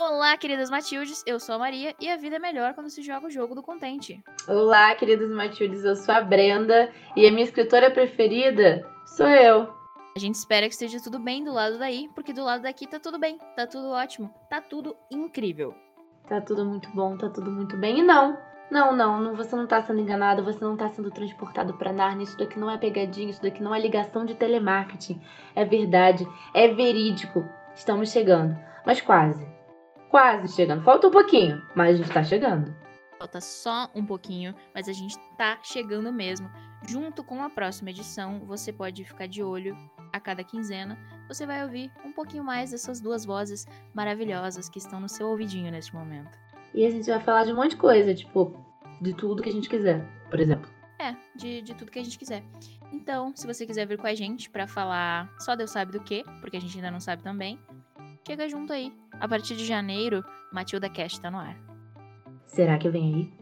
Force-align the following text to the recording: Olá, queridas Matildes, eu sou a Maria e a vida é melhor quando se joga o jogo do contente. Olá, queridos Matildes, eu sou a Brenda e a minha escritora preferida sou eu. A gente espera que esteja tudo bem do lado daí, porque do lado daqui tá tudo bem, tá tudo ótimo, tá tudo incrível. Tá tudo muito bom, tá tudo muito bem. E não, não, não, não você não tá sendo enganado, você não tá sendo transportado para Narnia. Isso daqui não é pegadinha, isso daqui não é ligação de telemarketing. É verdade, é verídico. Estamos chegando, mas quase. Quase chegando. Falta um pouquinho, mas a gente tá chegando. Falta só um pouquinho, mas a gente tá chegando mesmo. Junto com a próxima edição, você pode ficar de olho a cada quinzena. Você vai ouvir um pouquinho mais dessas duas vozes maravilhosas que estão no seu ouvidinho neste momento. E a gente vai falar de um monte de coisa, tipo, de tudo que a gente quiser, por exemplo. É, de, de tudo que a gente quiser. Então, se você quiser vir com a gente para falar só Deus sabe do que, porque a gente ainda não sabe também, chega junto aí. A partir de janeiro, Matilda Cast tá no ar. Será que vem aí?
Olá, 0.00 0.36
queridas 0.36 0.70
Matildes, 0.70 1.24
eu 1.26 1.40
sou 1.40 1.56
a 1.56 1.58
Maria 1.58 1.92
e 2.00 2.08
a 2.08 2.16
vida 2.16 2.36
é 2.36 2.38
melhor 2.38 2.72
quando 2.72 2.88
se 2.88 3.02
joga 3.02 3.26
o 3.26 3.30
jogo 3.30 3.52
do 3.52 3.64
contente. 3.64 4.22
Olá, 4.46 4.94
queridos 4.94 5.28
Matildes, 5.28 5.84
eu 5.84 5.96
sou 5.96 6.14
a 6.14 6.20
Brenda 6.20 6.92
e 7.16 7.26
a 7.26 7.32
minha 7.32 7.42
escritora 7.42 7.90
preferida 7.90 8.88
sou 9.04 9.26
eu. 9.26 9.68
A 10.14 10.18
gente 10.20 10.36
espera 10.36 10.68
que 10.68 10.72
esteja 10.72 11.02
tudo 11.02 11.18
bem 11.18 11.42
do 11.42 11.52
lado 11.52 11.80
daí, 11.80 12.08
porque 12.14 12.32
do 12.32 12.44
lado 12.44 12.62
daqui 12.62 12.86
tá 12.86 13.00
tudo 13.00 13.18
bem, 13.18 13.38
tá 13.56 13.66
tudo 13.66 13.90
ótimo, 13.90 14.32
tá 14.48 14.60
tudo 14.60 14.94
incrível. 15.10 15.74
Tá 16.28 16.40
tudo 16.40 16.64
muito 16.64 16.88
bom, 16.90 17.16
tá 17.16 17.28
tudo 17.28 17.50
muito 17.50 17.76
bem. 17.76 17.98
E 17.98 18.02
não, 18.02 18.38
não, 18.70 18.94
não, 18.94 19.20
não 19.20 19.34
você 19.34 19.56
não 19.56 19.66
tá 19.66 19.82
sendo 19.82 20.00
enganado, 20.00 20.44
você 20.44 20.64
não 20.64 20.76
tá 20.76 20.88
sendo 20.90 21.10
transportado 21.10 21.74
para 21.74 21.92
Narnia. 21.92 22.22
Isso 22.22 22.38
daqui 22.38 22.56
não 22.56 22.70
é 22.70 22.78
pegadinha, 22.78 23.30
isso 23.30 23.42
daqui 23.42 23.60
não 23.60 23.74
é 23.74 23.80
ligação 23.80 24.24
de 24.24 24.36
telemarketing. 24.36 25.20
É 25.56 25.64
verdade, 25.64 26.24
é 26.54 26.68
verídico. 26.68 27.44
Estamos 27.74 28.12
chegando, 28.12 28.56
mas 28.86 29.00
quase. 29.00 29.57
Quase 30.10 30.54
chegando. 30.54 30.82
Falta 30.82 31.06
um 31.06 31.10
pouquinho, 31.10 31.62
mas 31.74 31.94
a 31.94 31.96
gente 31.96 32.12
tá 32.12 32.24
chegando. 32.24 32.74
Falta 33.18 33.40
só 33.40 33.90
um 33.94 34.06
pouquinho, 34.06 34.54
mas 34.74 34.88
a 34.88 34.92
gente 34.92 35.18
tá 35.36 35.58
chegando 35.62 36.12
mesmo. 36.12 36.48
Junto 36.88 37.24
com 37.24 37.42
a 37.42 37.50
próxima 37.50 37.90
edição, 37.90 38.40
você 38.46 38.72
pode 38.72 39.04
ficar 39.04 39.26
de 39.26 39.42
olho 39.42 39.76
a 40.12 40.20
cada 40.20 40.44
quinzena. 40.44 40.96
Você 41.26 41.44
vai 41.44 41.62
ouvir 41.64 41.90
um 42.04 42.12
pouquinho 42.12 42.44
mais 42.44 42.70
dessas 42.70 43.00
duas 43.00 43.24
vozes 43.24 43.66
maravilhosas 43.92 44.68
que 44.68 44.78
estão 44.78 45.00
no 45.00 45.08
seu 45.08 45.28
ouvidinho 45.28 45.70
neste 45.70 45.94
momento. 45.94 46.38
E 46.72 46.86
a 46.86 46.90
gente 46.90 47.10
vai 47.10 47.20
falar 47.20 47.44
de 47.44 47.52
um 47.52 47.56
monte 47.56 47.70
de 47.70 47.76
coisa, 47.76 48.14
tipo, 48.14 48.54
de 49.00 49.12
tudo 49.14 49.42
que 49.42 49.48
a 49.48 49.52
gente 49.52 49.68
quiser, 49.68 50.06
por 50.30 50.38
exemplo. 50.38 50.70
É, 50.98 51.14
de, 51.36 51.62
de 51.62 51.74
tudo 51.74 51.90
que 51.90 51.98
a 51.98 52.04
gente 52.04 52.18
quiser. 52.18 52.42
Então, 52.92 53.32
se 53.34 53.46
você 53.46 53.66
quiser 53.66 53.86
vir 53.86 53.98
com 53.98 54.06
a 54.06 54.14
gente 54.14 54.48
para 54.50 54.66
falar 54.66 55.30
só 55.38 55.54
Deus 55.54 55.70
sabe 55.70 55.92
do 55.92 56.00
que, 56.00 56.24
porque 56.40 56.56
a 56.56 56.60
gente 56.60 56.76
ainda 56.76 56.90
não 56.90 57.00
sabe 57.00 57.22
também, 57.22 57.58
chega 58.26 58.48
junto 58.48 58.72
aí. 58.72 58.92
A 59.20 59.28
partir 59.28 59.56
de 59.56 59.66
janeiro, 59.66 60.24
Matilda 60.52 60.88
Cast 60.88 61.20
tá 61.20 61.30
no 61.30 61.38
ar. 61.38 61.56
Será 62.46 62.78
que 62.78 62.88
vem 62.88 63.14
aí? 63.14 63.37